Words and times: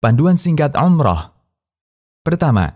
Panduan 0.00 0.40
singkat 0.40 0.72
umrah. 0.80 1.36
Pertama, 2.24 2.72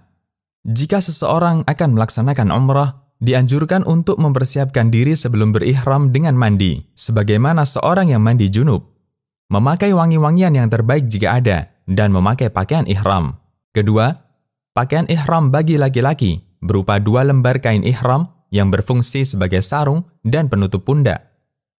jika 0.61 1.01
seseorang 1.01 1.65
akan 1.65 1.97
melaksanakan 1.97 2.53
umrah, 2.53 3.01
dianjurkan 3.17 3.81
untuk 3.89 4.21
mempersiapkan 4.21 4.93
diri 4.93 5.17
sebelum 5.17 5.57
berihram 5.57 6.13
dengan 6.13 6.37
mandi, 6.37 6.85
sebagaimana 6.93 7.65
seorang 7.65 8.13
yang 8.13 8.21
mandi 8.21 8.53
junub. 8.53 8.85
Memakai 9.49 9.97
wangi-wangian 9.97 10.53
yang 10.53 10.69
terbaik 10.69 11.09
jika 11.09 11.41
ada, 11.41 11.73
dan 11.89 12.13
memakai 12.13 12.53
pakaian 12.53 12.85
ihram. 12.85 13.41
Kedua, 13.73 14.21
pakaian 14.77 15.09
ihram 15.09 15.49
bagi 15.49 15.81
laki-laki 15.81 16.45
berupa 16.61 17.01
dua 17.01 17.25
lembar 17.25 17.57
kain 17.65 17.89
ihram 17.89 18.29
yang 18.53 18.69
berfungsi 18.69 19.25
sebagai 19.25 19.65
sarung 19.65 20.05
dan 20.21 20.53
penutup 20.53 20.85
pundak. 20.85 21.25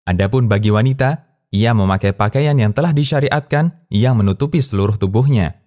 Adapun 0.09 0.49
bagi 0.49 0.73
wanita, 0.73 1.34
ia 1.55 1.71
memakai 1.71 2.11
pakaian 2.11 2.59
yang 2.59 2.75
telah 2.75 2.91
disyariatkan 2.91 3.87
yang 3.95 4.19
menutupi 4.19 4.59
seluruh 4.59 4.99
tubuhnya. 4.99 5.63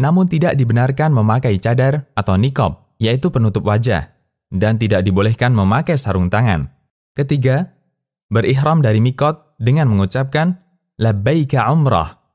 Namun 0.00 0.32
tidak 0.32 0.56
dibenarkan 0.56 1.12
memakai 1.12 1.60
cadar 1.60 2.08
atau 2.16 2.40
nikob, 2.40 2.96
yaitu 2.96 3.28
penutup 3.28 3.68
wajah 3.68 4.16
dan 4.48 4.80
tidak 4.80 5.04
dibolehkan 5.04 5.52
memakai 5.52 6.00
sarung 6.00 6.32
tangan. 6.32 6.72
Ketiga, 7.12 7.76
berihram 8.32 8.80
dari 8.80 9.04
mikot 9.04 9.60
dengan 9.60 9.92
mengucapkan 9.92 10.56
labbaika 10.96 11.68
umrah, 11.68 12.26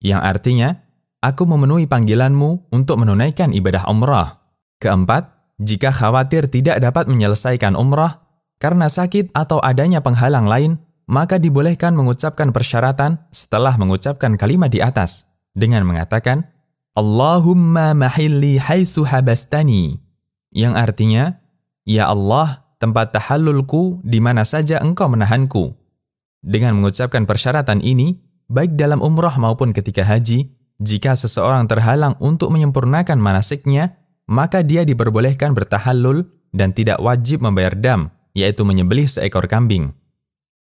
yang 0.00 0.24
artinya, 0.24 0.80
aku 1.20 1.44
memenuhi 1.44 1.84
panggilanmu 1.84 2.72
untuk 2.72 3.04
menunaikan 3.04 3.52
ibadah 3.52 3.84
umrah. 3.84 4.40
Keempat, 4.80 5.28
jika 5.60 5.92
khawatir 5.92 6.48
tidak 6.48 6.80
dapat 6.80 7.04
menyelesaikan 7.04 7.76
umrah 7.76 8.24
karena 8.56 8.88
sakit 8.88 9.36
atau 9.36 9.60
adanya 9.60 10.00
penghalang 10.00 10.48
lain, 10.48 10.80
maka 11.10 11.42
dibolehkan 11.42 11.98
mengucapkan 11.98 12.54
persyaratan 12.54 13.18
setelah 13.34 13.74
mengucapkan 13.74 14.38
kalimat 14.38 14.70
di 14.70 14.78
atas 14.78 15.26
dengan 15.50 15.82
mengatakan 15.82 16.46
Allahumma 16.94 17.98
mahilli 17.98 18.62
haitsu 18.62 19.02
habastani 19.02 19.98
yang 20.54 20.78
artinya 20.78 21.42
Ya 21.88 22.06
Allah, 22.06 22.62
tempat 22.78 23.10
tahallulku 23.10 23.98
di 24.06 24.22
mana 24.22 24.46
saja 24.46 24.78
engkau 24.78 25.10
menahanku. 25.10 25.74
Dengan 26.38 26.78
mengucapkan 26.78 27.26
persyaratan 27.26 27.82
ini, 27.82 28.20
baik 28.46 28.78
dalam 28.78 29.02
umrah 29.02 29.34
maupun 29.40 29.74
ketika 29.74 30.06
haji, 30.06 30.54
jika 30.78 31.18
seseorang 31.18 31.66
terhalang 31.66 32.14
untuk 32.22 32.54
menyempurnakan 32.54 33.18
manasiknya, 33.18 33.98
maka 34.30 34.62
dia 34.62 34.86
diperbolehkan 34.86 35.50
bertahallul 35.50 36.24
dan 36.54 36.70
tidak 36.70 37.02
wajib 37.02 37.42
membayar 37.42 37.74
dam, 37.74 38.14
yaitu 38.38 38.62
menyembelih 38.62 39.10
seekor 39.10 39.50
kambing. 39.50 39.90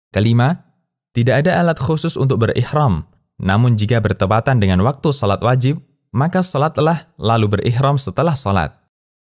Kelima, 0.09 0.69
tidak 1.13 1.45
ada 1.45 1.61
alat 1.61 1.77
khusus 1.77 2.17
untuk 2.17 2.47
berihram, 2.47 3.05
namun 3.43 3.75
jika 3.75 3.99
bertepatan 3.99 4.63
dengan 4.63 4.81
waktu 4.87 5.13
salat 5.13 5.43
wajib, 5.45 5.83
maka 6.15 6.41
salatlah 6.41 7.11
lalu 7.21 7.59
berihram 7.59 8.01
setelah 8.01 8.33
salat. 8.33 8.73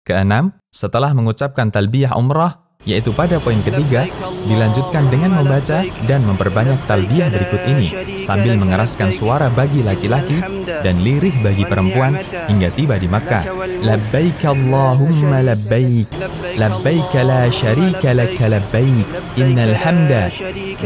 Keenam, 0.07 0.57
setelah 0.73 1.13
mengucapkan 1.13 1.69
talbiyah 1.69 2.17
umrah, 2.17 2.70
yaitu 2.89 3.13
pada 3.13 3.37
poin 3.37 3.61
ketiga, 3.61 4.09
dilanjutkan 4.49 5.05
dengan 5.13 5.37
membaca 5.37 5.85
dan 6.09 6.21
memperbanyak 6.25 6.81
talbiyah 6.89 7.29
berikut 7.29 7.63
ini 7.69 7.89
sambil 8.17 8.57
mengeraskan 8.57 9.13
suara 9.13 9.53
bagi 9.53 9.85
laki-laki 9.85 10.41
dan 10.81 11.05
lirih 11.05 11.35
bagi 11.45 11.69
perempuan 11.69 12.17
hingga 12.49 12.73
tiba 12.73 12.97
di 12.97 13.05
Makkah. 13.05 13.45
Labbaik 13.85 14.41
Allahumma 14.45 15.45
labbaik, 15.45 16.09
labbaik 16.57 17.13
la 17.21 17.53
syarika 17.53 18.17
laka 18.17 18.47
labbaik, 18.49 19.07
innal 19.37 19.77
hamda 19.77 20.33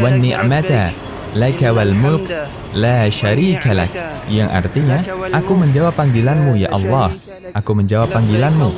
wan 0.02 0.18
ni'mata 0.18 0.90
laka 1.38 1.70
wal 1.70 1.94
mulk 1.94 2.26
la 2.74 3.06
syarika 3.10 3.74
lak 3.74 3.90
yang 4.30 4.46
artinya 4.50 5.02
aku 5.34 5.58
menjawab 5.58 5.94
panggilanmu 5.98 6.54
ya 6.58 6.70
Allah 6.70 7.10
Aku 7.54 7.70
menjawab 7.70 8.10
panggilanmu. 8.10 8.70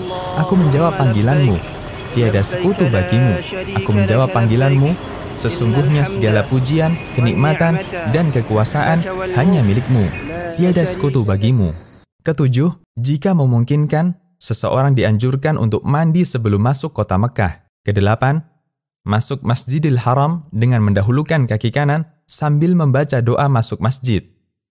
Aku 0.43 0.53
menjawab 0.53 1.01
panggilanmu. 1.01 1.76
Tiada 2.17 2.41
sekutu 2.41 2.89
bagimu. 2.89 3.45
Aku 3.77 3.93
menjawab 3.93 4.33
panggilanmu. 4.33 4.97
Sesungguhnya 5.37 6.09
segala 6.09 6.49
pujian, 6.49 6.97
kenikmatan, 7.13 7.77
dan 8.09 8.33
kekuasaan 8.33 9.05
hanya 9.37 9.61
milikmu. 9.61 10.09
Tiada 10.57 10.81
sekutu 10.89 11.29
bagimu. 11.29 11.77
Ketujuh, 12.25 12.73
jika 12.97 13.37
memungkinkan, 13.37 14.17
seseorang 14.41 14.97
dianjurkan 14.97 15.61
untuk 15.61 15.85
mandi 15.85 16.25
sebelum 16.25 16.65
masuk 16.65 16.97
kota 16.97 17.21
Mekah. 17.21 17.69
Kedelapan, 17.85 18.41
masuk 19.05 19.45
Masjidil 19.45 20.01
Haram 20.01 20.49
dengan 20.57 20.81
mendahulukan 20.89 21.45
kaki 21.45 21.69
kanan 21.69 22.09
sambil 22.25 22.73
membaca 22.73 23.21
doa 23.21 23.45
masuk 23.53 23.85
masjid. 23.85 24.25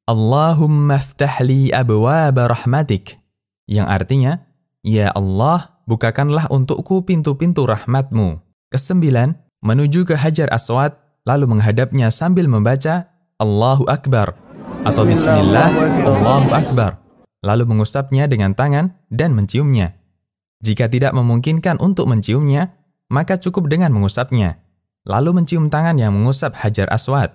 Allahumma 0.09 0.97
ftahli 0.97 1.69
abwaba 1.69 2.49
rahmatik 2.49 3.21
yang 3.69 3.85
artinya, 3.85 4.41
Ya 4.81 5.13
Allah, 5.13 5.74
bukakanlah 5.85 6.49
untukku 6.49 7.05
pintu-pintu 7.05 7.69
rahmatmu. 7.69 8.41
Kesembilan, 8.73 9.37
menuju 9.61 10.03
ke 10.03 10.17
Hajar 10.17 10.49
Aswad, 10.51 10.97
lalu 11.23 11.49
menghadapnya 11.49 12.09
sambil 12.09 12.49
membaca 12.49 13.09
Allahu 13.41 13.85
Akbar 13.89 14.37
atau 14.85 15.05
Bismillah 15.05 15.69
Allahu 16.05 16.49
Akbar, 16.53 17.01
lalu 17.41 17.63
mengusapnya 17.65 18.29
dengan 18.29 18.53
tangan 18.53 18.93
dan 19.09 19.33
menciumnya. 19.33 19.97
Jika 20.61 20.89
tidak 20.89 21.13
memungkinkan 21.13 21.77
untuk 21.77 22.09
menciumnya, 22.09 22.73
maka 23.09 23.37
cukup 23.37 23.69
dengan 23.69 23.93
mengusapnya, 23.93 24.61
lalu 25.05 25.41
mencium 25.41 25.69
tangan 25.69 25.97
yang 25.97 26.13
mengusap 26.13 26.57
Hajar 26.57 26.89
Aswad. 26.89 27.33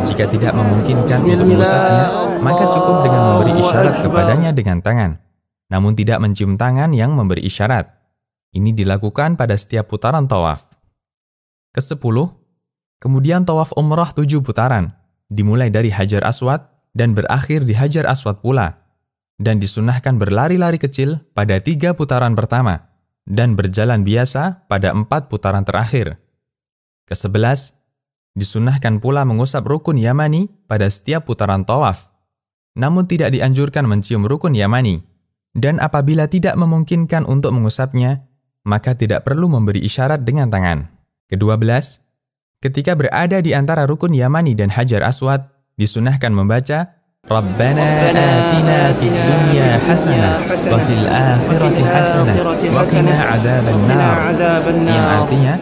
Jika 0.00 0.28
tidak 0.32 0.52
memungkinkan 0.56 1.18
untuk 1.24 1.48
mengusapnya, 1.48 2.04
maka 2.40 2.64
cukup 2.72 3.04
dengan 3.04 3.22
memberi 3.36 3.52
isyarat 3.60 4.00
kepadanya 4.04 4.50
dengan 4.52 4.80
tangan 4.80 5.29
namun 5.70 5.94
tidak 5.94 6.18
mencium 6.18 6.58
tangan 6.58 6.90
yang 6.90 7.14
memberi 7.14 7.46
isyarat. 7.46 7.86
Ini 8.50 8.74
dilakukan 8.74 9.38
pada 9.38 9.54
setiap 9.54 9.86
putaran 9.86 10.26
tawaf. 10.26 10.66
Kesepuluh, 11.70 12.34
kemudian 12.98 13.46
tawaf 13.46 13.70
umrah 13.78 14.10
tujuh 14.10 14.42
putaran, 14.42 14.90
dimulai 15.30 15.70
dari 15.70 15.94
Hajar 15.94 16.26
Aswad 16.26 16.66
dan 16.90 17.14
berakhir 17.14 17.62
di 17.62 17.78
Hajar 17.78 18.10
Aswad 18.10 18.42
pula, 18.42 18.82
dan 19.38 19.62
disunahkan 19.62 20.18
berlari-lari 20.18 20.82
kecil 20.82 21.22
pada 21.30 21.62
tiga 21.62 21.94
putaran 21.94 22.34
pertama, 22.34 22.90
dan 23.22 23.54
berjalan 23.54 24.02
biasa 24.02 24.66
pada 24.66 24.90
empat 24.90 25.30
putaran 25.30 25.62
terakhir. 25.62 26.18
Kesebelas, 27.06 27.78
disunahkan 28.34 28.98
pula 28.98 29.22
mengusap 29.22 29.62
rukun 29.62 29.94
Yamani 29.94 30.50
pada 30.66 30.90
setiap 30.90 31.30
putaran 31.30 31.62
tawaf, 31.62 32.10
namun 32.74 33.06
tidak 33.06 33.30
dianjurkan 33.30 33.86
mencium 33.86 34.26
rukun 34.26 34.58
Yamani 34.58 35.09
dan 35.56 35.82
apabila 35.82 36.30
tidak 36.30 36.54
memungkinkan 36.54 37.26
untuk 37.26 37.50
mengusapnya, 37.50 38.26
maka 38.62 38.94
tidak 38.94 39.26
perlu 39.26 39.50
memberi 39.50 39.82
isyarat 39.82 40.22
dengan 40.22 40.46
tangan. 40.52 40.86
Kedua 41.26 41.58
belas, 41.58 42.02
ketika 42.62 42.94
berada 42.94 43.42
di 43.42 43.54
antara 43.56 43.86
rukun 43.86 44.14
Yamani 44.14 44.54
dan 44.54 44.70
Hajar 44.70 45.02
Aswad, 45.02 45.50
disunahkan 45.80 46.30
membaca 46.30 47.00
fid 48.96 49.12
dunya 49.12 49.76
hasanah 49.76 50.40
wa 50.48 50.78
fil 50.80 51.04
akhirati 51.04 51.82
hasanah 51.84 52.36
wa 52.72 52.82
qina 52.88 53.14
adzaban 53.36 53.80
nar 53.88 54.16
yang 54.88 55.08
artinya 55.20 55.54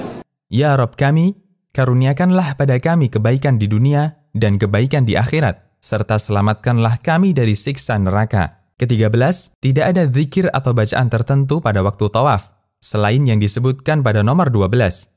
Ya 0.48 0.72
Rabb 0.80 0.96
kami 0.96 1.36
karuniakanlah 1.76 2.56
pada 2.56 2.80
kami 2.80 3.12
kebaikan 3.12 3.60
di 3.60 3.68
dunia 3.68 4.16
dan 4.32 4.56
kebaikan 4.56 5.04
di 5.04 5.18
akhirat 5.18 5.60
serta 5.78 6.16
selamatkanlah 6.16 7.04
kami 7.04 7.36
dari 7.36 7.52
siksa 7.52 8.00
neraka 8.00 8.57
Ketiga 8.77 9.07
belas, 9.07 9.53
tidak 9.61 9.95
ada 9.95 10.09
zikir 10.09 10.49
atau 10.49 10.73
bacaan 10.73 11.07
tertentu 11.07 11.61
pada 11.61 11.85
waktu 11.85 12.09
tawaf, 12.09 12.51
selain 12.81 13.23
yang 13.23 13.37
disebutkan 13.37 14.01
pada 14.01 14.25
nomor 14.25 14.49
12. 14.49 15.07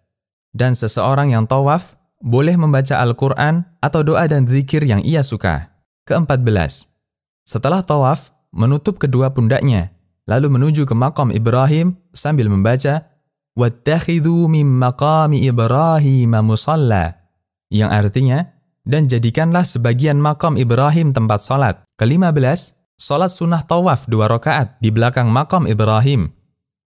Dan 0.53 0.77
seseorang 0.77 1.33
yang 1.33 1.49
tawaf 1.49 1.97
boleh 2.21 2.57
membaca 2.57 3.01
Al-Quran 3.01 3.65
atau 3.81 4.01
doa 4.05 4.25
dan 4.29 4.49
zikir 4.49 4.85
yang 4.85 5.01
ia 5.05 5.21
suka. 5.25 5.73
Keempat 6.07 6.45
belas, 6.47 6.87
setelah 7.43 7.83
tawaf, 7.83 8.31
menutup 8.55 9.03
kedua 9.03 9.35
pundaknya, 9.35 9.91
lalu 10.31 10.53
menuju 10.53 10.87
ke 10.87 10.95
makam 10.95 11.35
Ibrahim 11.35 11.99
sambil 12.15 12.47
membaca 12.47 13.07
وَاتَّخِذُوا 13.57 14.53
مِنْ 14.53 14.69
مَقَامِ 14.77 15.33
إِبْرَاهِيمَ 15.33 16.29
مُصَلَّى 16.29 17.05
yang 17.73 17.91
artinya, 17.91 18.53
dan 18.87 19.11
jadikanlah 19.11 19.67
sebagian 19.67 20.21
makam 20.21 20.55
Ibrahim 20.55 21.11
tempat 21.11 21.43
salat. 21.43 21.83
Kelima 21.99 22.31
belas, 22.31 22.77
Salat 23.02 23.34
sunnah 23.34 23.66
tawaf 23.66 24.06
dua 24.06 24.30
rakaat 24.30 24.78
di 24.78 24.94
belakang 24.94 25.26
makam 25.34 25.66
Ibrahim. 25.66 26.30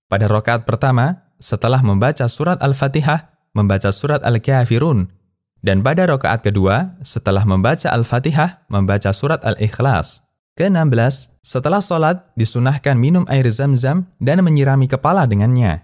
Pada 0.08 0.32
rakaat 0.32 0.64
pertama, 0.64 1.28
setelah 1.44 1.84
membaca 1.84 2.24
surat 2.32 2.56
Al-Fatihah, 2.64 3.52
membaca 3.52 3.92
surat 3.92 4.24
Al-Kafirun. 4.24 5.12
Dan 5.60 5.84
pada 5.84 6.08
rakaat 6.08 6.40
kedua, 6.40 6.96
setelah 7.04 7.44
membaca 7.44 7.92
Al-Fatihah, 7.92 8.64
membaca 8.72 9.12
surat 9.12 9.44
Al-Ikhlas. 9.44 10.24
Ke-16, 10.56 11.36
setelah 11.44 11.84
sholat, 11.84 12.32
disunahkan 12.40 12.96
minum 12.96 13.28
air 13.28 13.44
zam-zam 13.52 14.08
dan 14.24 14.40
menyirami 14.40 14.88
kepala 14.88 15.28
dengannya. 15.28 15.84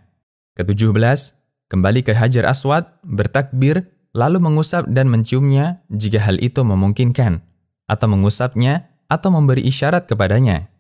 Ke-17, 0.55 1.35
kembali 1.67 2.07
ke 2.07 2.15
Hajar 2.15 2.47
Aswad, 2.47 2.87
bertakbir, 3.03 3.83
lalu 4.15 4.39
mengusap 4.39 4.87
dan 4.95 5.11
menciumnya 5.11 5.83
jika 5.91 6.23
hal 6.23 6.39
itu 6.39 6.63
memungkinkan, 6.63 7.43
atau 7.91 8.07
mengusapnya 8.07 8.90
atau 9.11 9.27
memberi 9.27 9.67
isyarat 9.67 10.07
kepadanya. 10.07 10.71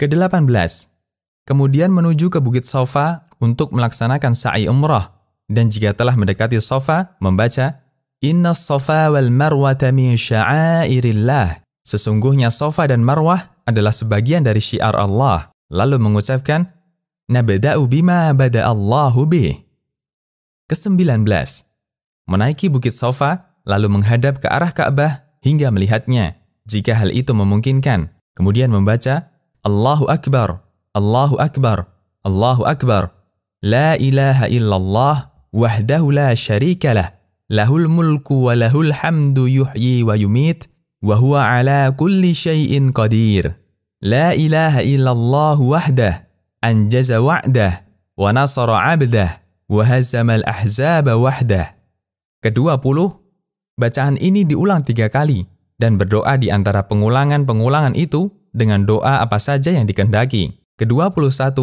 Kedelapan 0.00 0.48
belas, 0.48 0.88
kemudian 1.44 1.92
menuju 1.92 2.32
ke 2.32 2.40
Bukit 2.40 2.64
Sofa 2.64 3.28
untuk 3.36 3.76
melaksanakan 3.76 4.32
sa'i 4.32 4.64
umrah, 4.64 5.12
dan 5.44 5.68
jika 5.68 5.92
telah 5.92 6.16
mendekati 6.16 6.56
Sofa, 6.64 7.12
membaca, 7.20 7.84
Inna 8.24 8.56
Sofa 8.56 9.12
wal 9.12 9.28
marwata 9.28 9.92
min 9.92 10.16
sya'airillah. 10.16 11.60
Sesungguhnya 11.84 12.52
Sofa 12.52 12.84
dan 12.84 13.00
Marwah 13.00 13.56
adalah 13.64 13.90
sebagian 13.90 14.44
dari 14.44 14.60
syiar 14.60 14.92
Allah. 14.92 15.48
Lalu 15.72 15.96
mengucapkan, 15.96 16.68
Nabda'u 17.30 17.82
bima 17.88 18.30
bada'allahu 18.36 19.20
bih. 19.24 19.64
Kesembilan 20.68 21.24
belas, 21.24 21.66
menaiki 22.28 22.68
Bukit 22.68 22.94
Sofa, 22.94 23.56
lalu 23.64 23.88
menghadap 23.88 24.38
ke 24.38 24.46
arah 24.46 24.70
Ka'bah 24.70 25.24
hingga 25.42 25.72
melihatnya, 25.72 26.39
jika 26.70 26.94
hal 26.94 27.10
itu 27.10 27.34
memungkinkan. 27.34 28.14
Kemudian 28.38 28.70
membaca, 28.70 29.34
Allahu 29.66 30.06
Akbar, 30.06 30.62
Allahu 30.94 31.36
Akbar, 31.42 31.90
Allahu 32.22 32.62
Akbar. 32.64 33.10
La 33.60 33.98
ilaha 33.98 34.48
illallah 34.48 35.34
wahdahu 35.52 36.14
la 36.14 36.32
syarika 36.32 36.96
lah. 36.96 37.18
Lahul 37.50 37.90
mulku 37.90 38.46
wa 38.48 38.54
lahul 38.54 38.94
hamdu 38.94 39.50
yuhyi 39.50 40.06
wa 40.06 40.14
yumit. 40.14 40.70
Wa 41.02 41.18
huwa 41.18 41.44
ala 41.44 41.90
kulli 41.92 42.32
syai'in 42.32 42.94
qadir. 42.94 43.58
La 44.00 44.32
ilaha 44.32 44.80
illallah 44.80 45.58
wahdah. 45.58 46.14
Anjaza 46.64 47.20
wa'dah. 47.20 47.84
Wa 48.16 48.32
nasara 48.32 48.96
abdah. 48.96 49.42
Wa 49.68 49.82
hazama 49.84 50.40
al-ahzaba 50.40 51.20
wahdah. 51.20 51.76
Kedua 52.40 52.80
puluh, 52.80 53.20
bacaan 53.76 54.16
ini 54.16 54.48
diulang 54.48 54.80
tiga 54.80 55.12
kali 55.12 55.44
dan 55.80 55.96
berdoa 55.96 56.36
di 56.36 56.52
antara 56.52 56.84
pengulangan-pengulangan 56.84 57.96
itu 57.96 58.28
dengan 58.52 58.84
doa 58.84 59.24
apa 59.24 59.40
saja 59.40 59.72
yang 59.72 59.88
dikendaki. 59.88 60.60
Ke-21, 60.76 61.56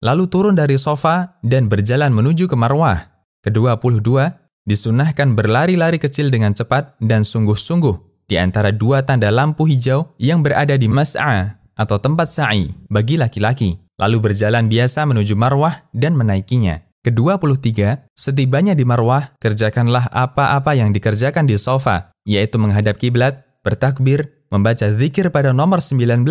lalu 0.00 0.24
turun 0.32 0.56
dari 0.56 0.80
sofa 0.80 1.36
dan 1.44 1.68
berjalan 1.68 2.08
menuju 2.16 2.48
ke 2.48 2.56
Marwah. 2.56 3.12
Ke-22, 3.44 4.32
disunahkan 4.64 5.36
berlari-lari 5.36 6.00
kecil 6.00 6.32
dengan 6.32 6.56
cepat 6.56 6.96
dan 7.00 7.24
sungguh-sungguh 7.24 8.28
di 8.28 8.40
antara 8.40 8.72
dua 8.72 9.04
tanda 9.04 9.28
lampu 9.28 9.68
hijau 9.68 10.16
yang 10.16 10.40
berada 10.40 10.76
di 10.76 10.88
mas'a 10.88 11.60
atau 11.76 11.96
tempat 12.00 12.28
sa'i 12.28 12.72
bagi 12.88 13.20
laki-laki, 13.20 13.76
lalu 14.00 14.32
berjalan 14.32 14.68
biasa 14.68 15.04
menuju 15.04 15.36
Marwah 15.36 15.88
dan 15.92 16.16
menaikinya. 16.16 16.83
Ke-23, 17.04 17.68
setibanya 18.16 18.72
di 18.72 18.88
Marwah, 18.88 19.36
kerjakanlah 19.36 20.08
apa-apa 20.08 20.72
yang 20.72 20.88
dikerjakan 20.88 21.44
di 21.44 21.60
sofa, 21.60 22.16
yaitu 22.24 22.56
menghadap 22.56 22.96
kiblat, 22.96 23.44
bertakbir, 23.60 24.32
membaca 24.48 24.88
zikir 24.88 25.28
pada 25.28 25.52
nomor 25.52 25.84
19, 25.84 26.24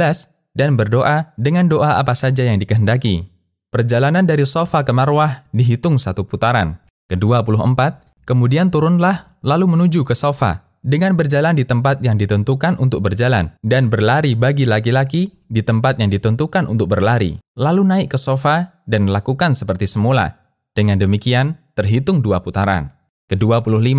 dan 0.57 0.73
berdoa 0.73 1.29
dengan 1.37 1.69
doa 1.69 2.01
apa 2.01 2.17
saja 2.17 2.41
yang 2.49 2.57
dikehendaki. 2.57 3.29
Perjalanan 3.69 4.25
dari 4.25 4.45
Sofa 4.45 4.85
ke 4.85 4.93
Marwah 4.93 5.49
dihitung 5.49 5.97
satu 5.97 6.25
putaran. 6.25 6.77
Ke-24, 7.09 7.77
kemudian 8.25 8.69
turunlah 8.69 9.37
lalu 9.41 9.65
menuju 9.77 10.05
ke 10.05 10.13
Sofa 10.13 10.61
dengan 10.85 11.17
berjalan 11.17 11.57
di 11.57 11.65
tempat 11.65 12.01
yang 12.05 12.17
ditentukan 12.21 12.77
untuk 12.77 13.01
berjalan 13.01 13.53
dan 13.65 13.89
berlari 13.89 14.37
bagi 14.37 14.69
laki-laki 14.69 15.33
di 15.49 15.61
tempat 15.65 15.97
yang 15.97 16.13
ditentukan 16.13 16.69
untuk 16.69 16.93
berlari. 16.93 17.41
Lalu 17.57 17.81
naik 17.81 18.07
ke 18.13 18.17
Sofa 18.21 18.77
dan 18.85 19.09
lakukan 19.09 19.57
seperti 19.57 19.89
semula. 19.89 20.42
Dengan 20.73 20.97
demikian, 20.97 21.61
terhitung 21.77 22.25
dua 22.25 22.41
putaran. 22.41 22.89
Ke-25, 23.29 23.93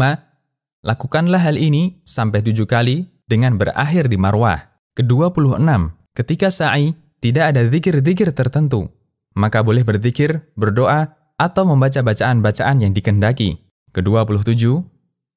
lakukanlah 0.82 1.42
hal 1.42 1.56
ini 1.58 2.02
sampai 2.02 2.42
tujuh 2.42 2.66
kali 2.66 3.06
dengan 3.30 3.54
berakhir 3.54 4.10
di 4.10 4.18
Marwah. 4.18 4.74
Ke-26, 4.98 5.62
Ketika 6.14 6.46
sa'i, 6.46 6.94
tidak 7.18 7.50
ada 7.50 7.66
zikir-zikir 7.66 8.30
tertentu, 8.30 8.86
maka 9.34 9.66
boleh 9.66 9.82
berzikir, 9.82 10.46
berdoa, 10.54 11.18
atau 11.34 11.66
membaca 11.66 11.98
bacaan-bacaan 12.06 12.86
yang 12.86 12.94
dikendaki. 12.94 13.58
Ke-27, 13.90 14.62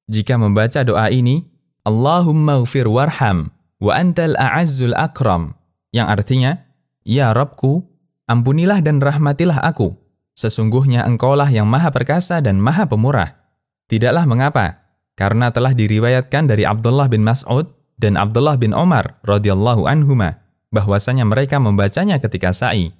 jika 0.05 0.37
membaca 0.37 0.85
doa 0.85 1.09
ini, 1.09 1.49
Allahumma 1.81 2.61
gfir 2.61 2.85
warham, 2.85 3.49
wa 3.81 3.91
antal 3.97 4.37
a'azzul 4.37 4.93
akram, 4.93 5.57
yang 5.89 6.05
artinya, 6.05 6.61
Ya 7.01 7.33
Rabku, 7.33 7.81
ampunilah 8.29 8.85
dan 8.85 9.01
rahmatilah 9.01 9.65
aku, 9.65 9.97
sesungguhnya 10.37 11.01
engkaulah 11.03 11.49
yang 11.49 11.65
maha 11.65 11.89
perkasa 11.89 12.39
dan 12.39 12.61
maha 12.61 12.85
pemurah. 12.85 13.41
Tidaklah 13.89 14.29
mengapa, 14.29 14.85
karena 15.17 15.49
telah 15.49 15.73
diriwayatkan 15.73 16.45
dari 16.45 16.63
Abdullah 16.63 17.09
bin 17.09 17.25
Mas'ud 17.25 17.65
dan 17.97 18.15
Abdullah 18.15 18.55
bin 18.61 18.77
Omar 18.77 19.17
radhiyallahu 19.25 19.89
anhuma 19.89 20.37
bahwasanya 20.69 21.25
mereka 21.25 21.57
membacanya 21.57 22.21
ketika 22.21 22.53
sa'i. 22.53 22.93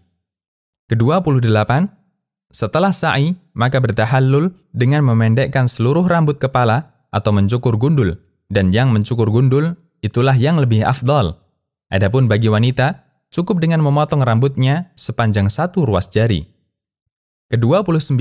Ke-28, 0.89 1.91
setelah 2.49 2.95
sa'i, 2.95 3.35
maka 3.53 3.77
bertahallul 3.77 4.55
dengan 4.71 5.05
memendekkan 5.05 5.69
seluruh 5.69 6.07
rambut 6.07 6.39
kepala 6.39 6.95
atau 7.11 7.35
mencukur 7.35 7.75
gundul, 7.75 8.17
dan 8.47 8.71
yang 8.71 8.89
mencukur 8.95 9.27
gundul 9.27 9.75
itulah 9.99 10.33
yang 10.33 10.57
lebih 10.57 10.87
afdal. 10.87 11.37
Adapun 11.91 12.31
bagi 12.31 12.47
wanita, 12.47 13.03
cukup 13.35 13.59
dengan 13.59 13.83
memotong 13.83 14.23
rambutnya 14.23 14.95
sepanjang 14.95 15.51
satu 15.51 15.83
ruas 15.83 16.07
jari. 16.07 16.56
Ke-29, 17.47 18.19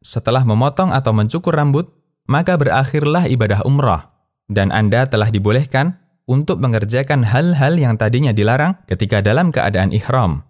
setelah 0.00 0.40
memotong 0.40 0.88
atau 0.88 1.12
mencukur 1.12 1.52
rambut, 1.52 1.92
maka 2.24 2.56
berakhirlah 2.56 3.28
ibadah 3.28 3.60
umrah, 3.68 4.16
dan 4.48 4.72
Anda 4.72 5.04
telah 5.04 5.28
dibolehkan 5.28 6.00
untuk 6.24 6.64
mengerjakan 6.64 7.28
hal-hal 7.28 7.76
yang 7.76 8.00
tadinya 8.00 8.32
dilarang 8.32 8.80
ketika 8.88 9.20
dalam 9.20 9.52
keadaan 9.52 9.92
ihram. 9.92 10.48